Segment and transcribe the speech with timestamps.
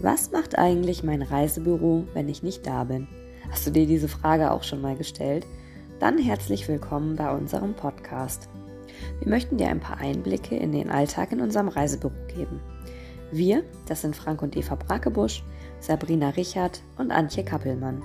[0.00, 3.08] Was macht eigentlich mein Reisebüro, wenn ich nicht da bin?
[3.50, 5.44] Hast du dir diese Frage auch schon mal gestellt?
[5.98, 8.48] Dann herzlich willkommen bei unserem Podcast.
[9.18, 12.60] Wir möchten dir ein paar Einblicke in den Alltag in unserem Reisebüro geben.
[13.32, 15.42] Wir, das sind Frank und Eva Brakebusch,
[15.80, 18.00] Sabrina Richard und Antje Kappelmann.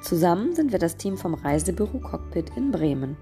[0.00, 3.14] Zusammen sind wir das Team vom Reisebüro Cockpit in Bremen.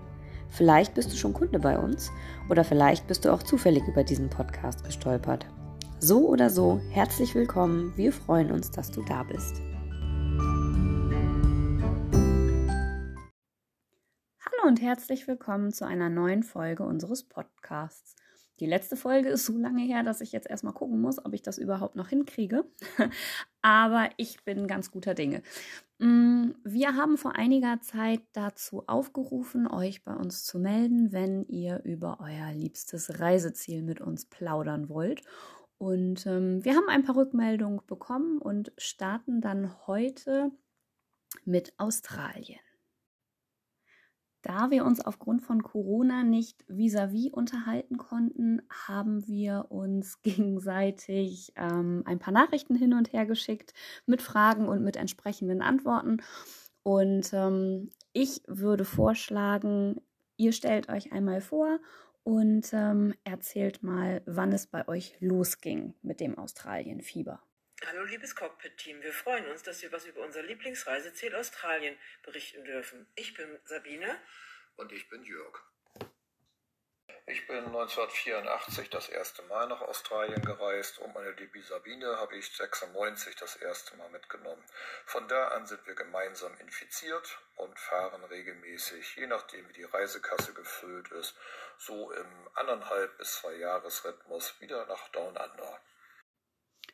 [0.51, 2.12] Vielleicht bist du schon Kunde bei uns
[2.48, 5.46] oder vielleicht bist du auch zufällig über diesen Podcast gestolpert.
[6.06, 7.96] So oder so, herzlich willkommen.
[7.96, 9.62] Wir freuen uns, dass du da bist.
[14.38, 18.16] Hallo und herzlich willkommen zu einer neuen Folge unseres Podcasts.
[18.60, 21.40] Die letzte Folge ist so lange her, dass ich jetzt erstmal gucken muss, ob ich
[21.40, 22.66] das überhaupt noch hinkriege.
[23.62, 25.42] Aber ich bin ganz guter Dinge.
[26.00, 31.82] Mm, wir haben vor einiger Zeit dazu aufgerufen, euch bei uns zu melden, wenn ihr
[31.82, 35.22] über euer liebstes Reiseziel mit uns plaudern wollt.
[35.84, 40.50] Und ähm, wir haben ein paar Rückmeldungen bekommen und starten dann heute
[41.45, 42.58] mit Australien.
[44.41, 51.53] Da wir uns aufgrund von Corona nicht vis-à-vis -vis unterhalten konnten, haben wir uns gegenseitig
[51.56, 53.75] ähm, ein paar Nachrichten hin und her geschickt
[54.06, 56.23] mit Fragen und mit entsprechenden Antworten.
[56.83, 60.01] Und ähm, ich würde vorschlagen,
[60.39, 61.78] ihr stellt euch einmal vor
[62.25, 67.42] und ähm, erzählt mal, wann es bei euch losging mit dem Australienfieber.
[67.86, 73.06] Hallo liebes Cockpit-Team, wir freuen uns, dass wir was über unser Lieblingsreiseziel Australien berichten dürfen.
[73.14, 74.17] Ich bin Sabine.
[74.77, 75.62] Und ich bin Jörg.
[77.27, 82.55] Ich bin 1984 das erste Mal nach Australien gereist und meine Liebe Sabine habe ich
[82.55, 84.62] 96 das erste Mal mitgenommen.
[85.06, 90.52] Von da an sind wir gemeinsam infiziert und fahren regelmäßig, je nachdem wie die Reisekasse
[90.52, 91.34] gefüllt ist,
[91.78, 95.80] so im anderthalb bis zwei Jahresrhythmus wieder nach Down Under.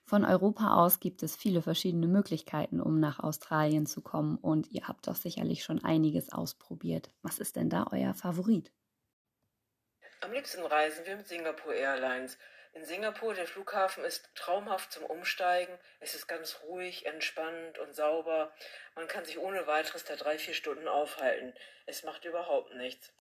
[0.04, 4.86] Von Europa aus gibt es viele verschiedene Möglichkeiten, um nach Australien zu kommen und ihr
[4.86, 7.10] habt doch sicherlich schon einiges ausprobiert.
[7.22, 8.70] Was ist denn da euer Favorit?
[10.22, 12.36] Am liebsten reisen wir mit Singapore Airlines.
[12.74, 15.72] In Singapur, der Flughafen ist traumhaft zum Umsteigen.
[15.98, 18.52] Es ist ganz ruhig, entspannt und sauber.
[18.94, 21.54] Man kann sich ohne weiteres da drei, vier Stunden aufhalten.
[21.86, 23.14] Es macht überhaupt nichts.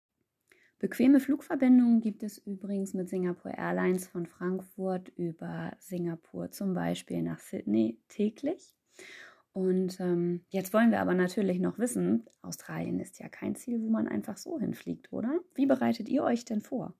[0.79, 7.39] Bequeme Flugverbindungen gibt es übrigens mit Singapore Airlines von Frankfurt über Singapur zum Beispiel nach
[7.39, 8.73] Sydney täglich.
[9.53, 13.89] Und ähm, jetzt wollen wir aber natürlich noch wissen, Australien ist ja kein Ziel, wo
[13.89, 15.39] man einfach so hinfliegt, oder?
[15.55, 16.93] Wie bereitet ihr euch denn vor?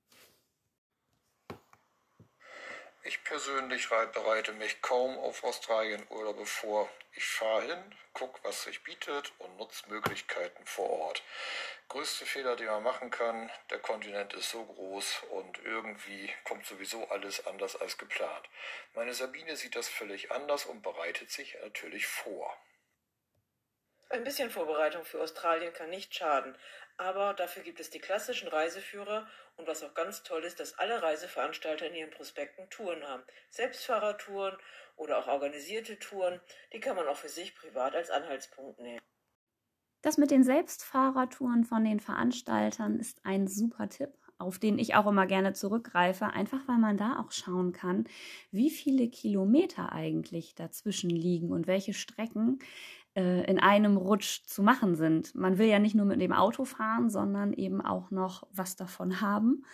[3.07, 6.89] Ich persönlich bereite mich kaum auf Australienurlaube vor.
[7.13, 11.23] Ich fahre hin, gucke, was sich bietet und nutze Möglichkeiten vor Ort.
[11.89, 17.07] Größte Fehler, den man machen kann, der Kontinent ist so groß und irgendwie kommt sowieso
[17.07, 18.49] alles anders als geplant.
[18.93, 22.53] Meine Sabine sieht das völlig anders und bereitet sich natürlich vor.
[24.09, 26.57] Ein bisschen Vorbereitung für Australien kann nicht schaden,
[26.97, 31.01] aber dafür gibt es die klassischen Reiseführer und was auch ganz toll ist, dass alle
[31.01, 33.23] Reiseveranstalter in ihren Prospekten Touren haben.
[33.49, 34.57] Selbstfahrertouren
[34.97, 36.41] oder auch organisierte Touren,
[36.73, 39.01] die kann man auch für sich privat als Anhaltspunkt nehmen.
[40.01, 45.07] Das mit den Selbstfahrertouren von den Veranstaltern ist ein super Tipp, auf den ich auch
[45.07, 48.05] immer gerne zurückgreife, einfach weil man da auch schauen kann,
[48.51, 52.59] wie viele Kilometer eigentlich dazwischen liegen und welche Strecken
[53.17, 55.33] äh, in einem Rutsch zu machen sind.
[55.33, 59.21] Man will ja nicht nur mit dem Auto fahren, sondern eben auch noch was davon
[59.21, 59.65] haben.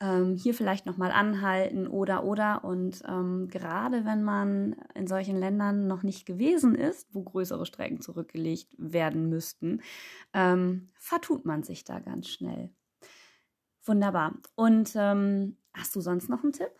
[0.00, 2.64] Ähm, hier vielleicht nochmal anhalten oder oder.
[2.64, 8.00] Und ähm, gerade wenn man in solchen Ländern noch nicht gewesen ist, wo größere Strecken
[8.00, 9.82] zurückgelegt werden müssten,
[10.32, 12.70] ähm, vertut man sich da ganz schnell.
[13.84, 14.34] Wunderbar.
[14.54, 16.72] Und ähm, hast du sonst noch einen Tipp?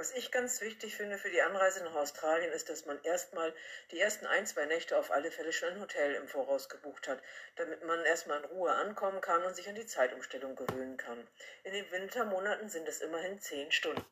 [0.00, 3.52] Was ich ganz wichtig finde für die Anreise nach Australien ist, dass man erstmal
[3.90, 7.22] die ersten ein, zwei Nächte auf alle Fälle schon ein Hotel im Voraus gebucht hat,
[7.56, 11.18] damit man erstmal in Ruhe ankommen kann und sich an die Zeitumstellung gewöhnen kann.
[11.64, 14.02] In den Wintermonaten sind es immerhin zehn Stunden.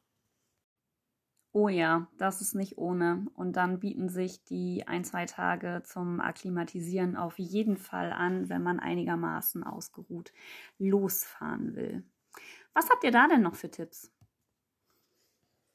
[1.53, 3.25] Oh ja, das ist nicht ohne.
[3.33, 8.63] Und dann bieten sich die ein, zwei Tage zum Akklimatisieren auf jeden Fall an, wenn
[8.63, 10.35] man einigermaßen ausgeruht
[10.77, 12.05] losfahren will.
[12.75, 14.13] Was habt ihr da denn noch für Tipps?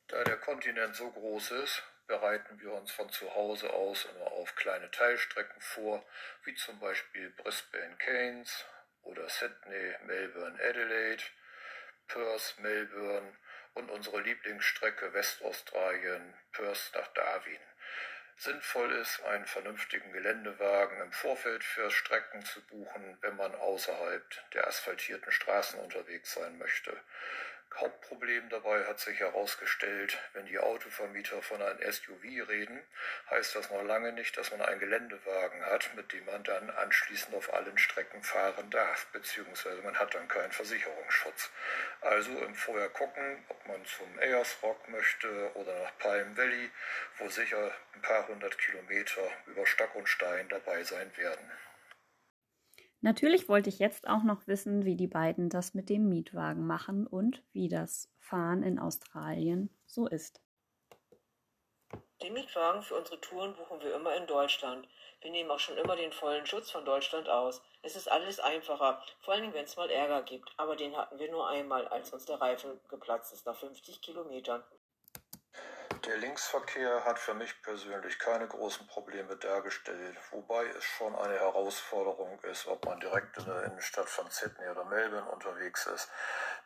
[0.07, 4.55] Da der Kontinent so groß ist, bereiten wir uns von zu Hause aus immer auf
[4.55, 6.05] kleine Teilstrecken vor,
[6.43, 8.65] wie zum Beispiel Brisbane Cairns
[9.03, 11.23] oder Sydney, Melbourne, Adelaide,
[12.07, 13.35] Perth, Melbourne
[13.73, 17.59] und unsere Lieblingsstrecke Westaustralien, Perth nach Darwin.
[18.35, 24.67] Sinnvoll ist, einen vernünftigen Geländewagen im Vorfeld für Strecken zu buchen, wenn man außerhalb der
[24.67, 26.99] asphaltierten Straßen unterwegs sein möchte.
[27.75, 32.81] Hauptproblem dabei hat sich herausgestellt, wenn die Autovermieter von einem SUV reden,
[33.29, 37.35] heißt das noch lange nicht, dass man einen Geländewagen hat, mit dem man dann anschließend
[37.35, 41.49] auf allen Strecken fahren darf, beziehungsweise man hat dann keinen Versicherungsschutz.
[42.01, 46.69] Also im Vorher gucken, ob man zum Ayers Rock möchte oder nach Palm Valley,
[47.17, 51.51] wo sicher ein paar hundert Kilometer über Stock und Stein dabei sein werden.
[53.03, 57.05] Natürlich wollte ich jetzt auch noch wissen, wie die beiden das mit dem Mietwagen machen
[57.05, 60.41] und wie das Fahren in Australien so ist.
[62.21, 64.87] Den Mietwagen für unsere Touren buchen wir immer in Deutschland.
[65.19, 67.61] Wir nehmen auch schon immer den vollen Schutz von Deutschland aus.
[67.81, 70.53] Es ist alles einfacher, vor allem wenn es mal Ärger gibt.
[70.55, 74.63] Aber den hatten wir nur einmal, als uns der Reifen geplatzt ist nach 50 Kilometern.
[76.05, 82.41] Der Linksverkehr hat für mich persönlich keine großen Probleme dargestellt, wobei es schon eine Herausforderung
[82.41, 86.09] ist, ob man direkt in der Innenstadt von Sydney oder Melbourne unterwegs ist.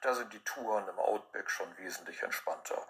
[0.02, 2.88] Da sind die Touren im Outback schon wesentlich entspannter.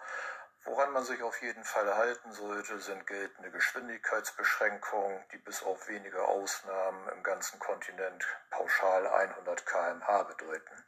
[0.64, 6.26] Woran man sich auf jeden Fall halten sollte, sind geltende Geschwindigkeitsbeschränkungen, die bis auf wenige
[6.26, 10.84] Ausnahmen im ganzen Kontinent pauschal 100 km/h bedeuten.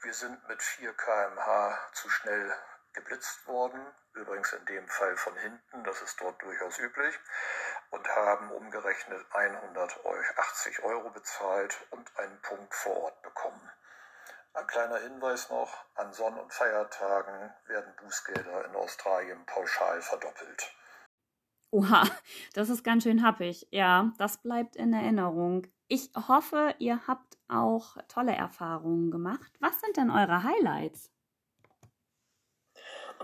[0.00, 2.54] Wir sind mit 4 km/h zu schnell
[2.94, 3.80] geblitzt worden,
[4.14, 7.14] übrigens in dem Fall von hinten, das ist dort durchaus üblich,
[7.90, 13.70] und haben umgerechnet 180 Euro bezahlt und einen Punkt vor Ort bekommen.
[14.54, 20.72] Ein kleiner Hinweis noch, an Sonn- und Feiertagen werden Bußgelder in Australien pauschal verdoppelt.
[21.72, 22.04] Oha,
[22.54, 23.66] das ist ganz schön happig.
[23.72, 25.66] Ja, das bleibt in Erinnerung.
[25.88, 29.52] Ich hoffe, ihr habt auch tolle Erfahrungen gemacht.
[29.58, 31.10] Was sind denn eure Highlights?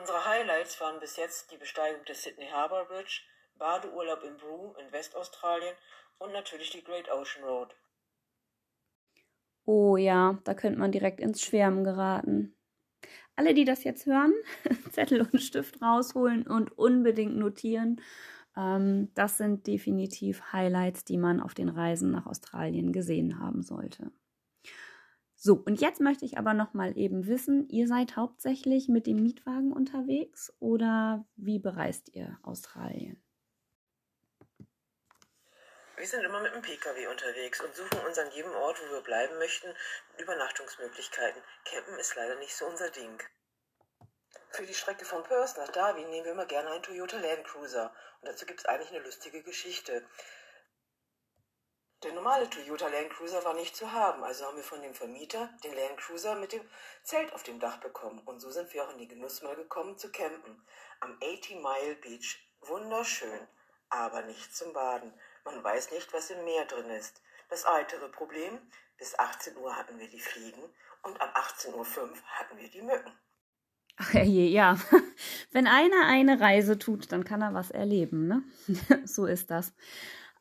[0.01, 3.21] Unsere Highlights waren bis jetzt die Besteigung des Sydney Harbour Bridge,
[3.59, 5.75] Badeurlaub in Broome in Westaustralien
[6.17, 7.77] und natürlich die Great Ocean Road.
[9.67, 12.57] Oh ja, da könnte man direkt ins Schwärmen geraten.
[13.37, 14.33] Alle, die das jetzt hören,
[14.91, 18.01] Zettel und Stift rausholen und unbedingt notieren.
[18.57, 24.11] Ähm, das sind definitiv Highlights, die man auf den Reisen nach Australien gesehen haben sollte.
[25.43, 29.23] So, und jetzt möchte ich aber noch mal eben wissen, ihr seid hauptsächlich mit dem
[29.23, 33.25] Mietwagen unterwegs oder wie bereist ihr Australien?
[35.97, 39.01] Wir sind immer mit dem Pkw unterwegs und suchen uns an jedem Ort, wo wir
[39.01, 39.69] bleiben möchten,
[40.19, 41.43] Übernachtungsmöglichkeiten.
[41.65, 43.23] Campen ist leider nicht so unser Ding.
[44.51, 47.95] Für die Strecke von Perth nach Darwin nehmen wir immer gerne einen Toyota Land Cruiser.
[48.21, 50.05] Und dazu gibt es eigentlich eine lustige Geschichte.
[52.23, 55.73] Normale Toyota Land Cruiser war nicht zu haben, also haben wir von dem Vermieter den
[55.73, 56.61] Land Cruiser mit dem
[57.03, 58.19] Zelt auf dem Dach bekommen.
[58.27, 60.63] Und so sind wir auch in die Genuss mal gekommen zu campen.
[61.01, 62.39] Am 80 Mile Beach.
[62.61, 63.49] Wunderschön,
[63.89, 65.15] aber nicht zum Baden.
[65.47, 67.23] Man weiß nicht, was im Meer drin ist.
[67.49, 68.59] Das weitere Problem,
[68.99, 70.63] bis 18 Uhr hatten wir die Fliegen
[71.03, 73.13] und ab 18.05 Uhr hatten wir die Mücken.
[73.97, 74.79] Ach je, ja.
[75.53, 78.43] Wenn einer eine Reise tut, dann kann er was erleben, ne?
[79.07, 79.73] so ist das.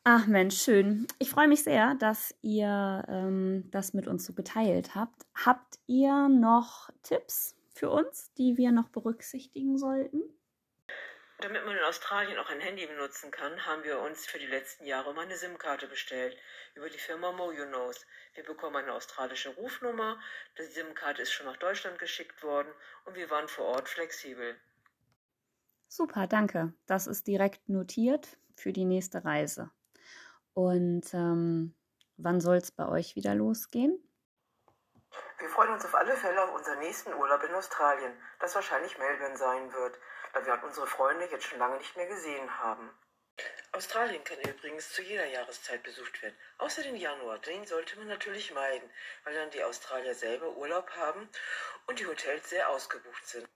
[0.04, 1.06] Ach Mensch, schön.
[1.18, 5.26] Ich freue mich sehr, dass ihr ähm, das mit uns so geteilt habt.
[5.34, 10.22] Habt ihr noch Tipps für uns, die wir noch berücksichtigen sollten?
[11.40, 14.86] Damit man in Australien auch ein Handy benutzen kann, haben wir uns für die letzten
[14.86, 16.36] Jahre mal eine SIM-Karte bestellt
[16.74, 18.06] über die Firma MoUNOS.
[18.34, 20.18] Wir bekommen eine australische Rufnummer,
[20.58, 22.68] die SIM-Karte ist schon nach Deutschland geschickt worden
[23.04, 24.56] und wir waren vor Ort flexibel.
[25.88, 26.72] Super, danke.
[26.86, 29.70] Das ist direkt notiert für die nächste Reise.
[30.54, 31.74] Und ähm,
[32.16, 33.98] wann soll es bei euch wieder losgehen?
[35.38, 39.36] Wir freuen uns auf alle Fälle auf unseren nächsten Urlaub in Australien, das wahrscheinlich Melbourne
[39.36, 39.98] sein wird,
[40.34, 42.90] da wir unsere Freunde jetzt schon lange nicht mehr gesehen haben.
[43.72, 47.38] Australien kann übrigens zu jeder Jahreszeit besucht werden, außer den Januar.
[47.38, 48.90] Den sollte man natürlich meiden,
[49.24, 51.28] weil dann die Australier selber Urlaub haben
[51.86, 53.48] und die Hotels sehr ausgebucht sind.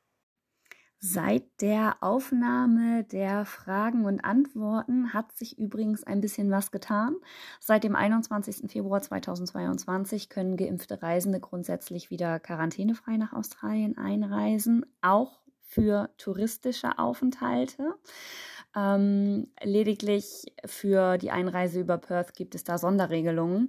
[1.06, 7.16] Seit der Aufnahme der Fragen und Antworten hat sich übrigens ein bisschen was getan.
[7.60, 8.70] Seit dem 21.
[8.72, 17.96] Februar 2022 können geimpfte Reisende grundsätzlich wieder quarantänefrei nach Australien einreisen, auch für touristische Aufenthalte.
[18.74, 23.68] Ähm, lediglich für die Einreise über Perth gibt es da Sonderregelungen.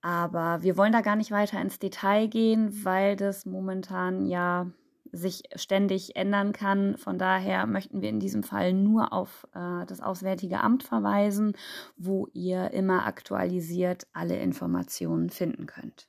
[0.00, 4.66] Aber wir wollen da gar nicht weiter ins Detail gehen, weil das momentan ja
[5.12, 6.96] sich ständig ändern kann.
[6.96, 11.54] Von daher möchten wir in diesem Fall nur auf äh, das Auswärtige Amt verweisen,
[11.96, 16.08] wo ihr immer aktualisiert alle Informationen finden könnt.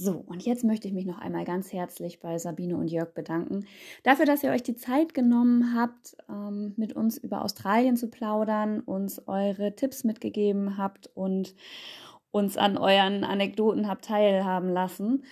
[0.00, 3.66] So, und jetzt möchte ich mich noch einmal ganz herzlich bei Sabine und Jörg bedanken
[4.04, 8.78] dafür, dass ihr euch die Zeit genommen habt, ähm, mit uns über Australien zu plaudern,
[8.78, 11.56] uns eure Tipps mitgegeben habt und
[12.30, 15.24] uns an euren Anekdoten habt teilhaben lassen.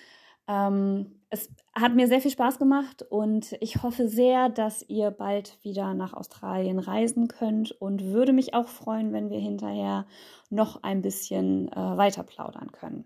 [0.48, 5.58] Ähm, es hat mir sehr viel Spaß gemacht und ich hoffe sehr, dass ihr bald
[5.62, 10.06] wieder nach Australien reisen könnt und würde mich auch freuen, wenn wir hinterher
[10.48, 13.04] noch ein bisschen äh, weiter plaudern können.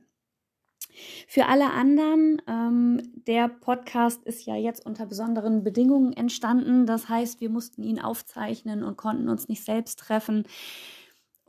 [1.26, 6.86] Für alle anderen, ähm, der Podcast ist ja jetzt unter besonderen Bedingungen entstanden.
[6.86, 10.44] Das heißt, wir mussten ihn aufzeichnen und konnten uns nicht selbst treffen.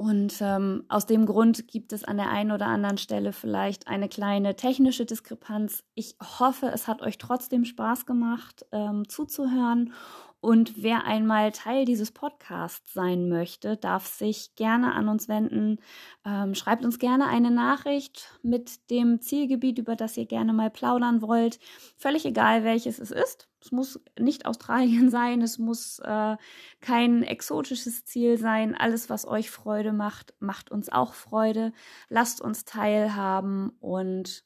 [0.01, 4.10] Und ähm, aus dem Grund gibt es an der einen oder anderen Stelle vielleicht eine
[4.10, 5.84] kleine technische Diskrepanz.
[5.93, 9.93] Ich hoffe, es hat euch trotzdem Spaß gemacht, ähm, zuzuhören.
[10.39, 15.77] Und wer einmal Teil dieses Podcasts sein möchte, darf sich gerne an uns wenden.
[16.25, 21.22] Ähm, schreibt uns gerne eine Nachricht mit dem Zielgebiet, über das ihr gerne mal plaudern
[21.22, 21.60] wollt.
[22.00, 23.50] Völlig egal, welches es ist.
[23.62, 26.38] Es muss nicht Australien sein, es muss äh,
[26.82, 28.75] kein exotisches Ziel sein.
[28.75, 31.72] Alles, was euch Freude macht, macht uns auch Freude.
[32.10, 34.44] Lasst uns teilhaben und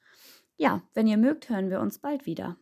[0.58, 2.58] ja, wenn ihr mögt, hören wir uns bald wieder.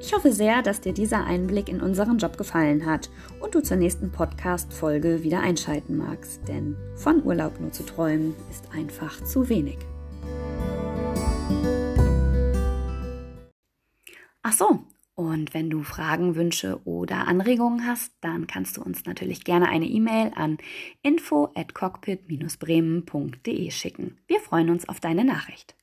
[0.00, 3.08] Ich hoffe sehr, dass dir dieser Einblick in unseren Job gefallen hat
[3.40, 8.68] und du zur nächsten Podcast-Folge wieder einschalten magst, denn von Urlaub nur zu träumen ist
[8.74, 9.78] einfach zu wenig.
[14.46, 14.84] Ach so,
[15.14, 19.86] und wenn du Fragen, Wünsche oder Anregungen hast, dann kannst du uns natürlich gerne eine
[19.86, 20.58] E-Mail an
[21.00, 24.18] info at cockpit-bremen.de schicken.
[24.26, 25.74] Wir freuen uns auf deine Nachricht.